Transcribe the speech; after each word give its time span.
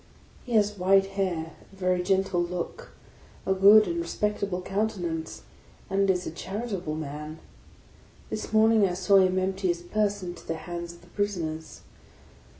He 0.47 0.53
has 0.53 0.79
white 0.79 1.05
hair, 1.13 1.51
a 1.71 1.75
very 1.75 2.01
gentle 2.01 2.41
look, 2.41 2.89
a 3.45 3.53
good 3.53 3.85
and 3.87 3.99
respectable 4.01 4.59
countenance, 4.59 5.43
and 5.91 6.09
is 6.09 6.25
a 6.25 6.31
charitable 6.31 6.95
man. 6.95 7.37
This 8.31 8.51
morning 8.51 8.87
I 8.87 8.95
saw 8.95 9.17
him 9.17 9.37
empty 9.37 9.67
his 9.67 9.83
purse 9.83 10.23
into 10.23 10.43
the 10.43 10.55
hands 10.65 10.93
of 10.93 11.01
the 11.01 11.07
prisoners. 11.09 11.81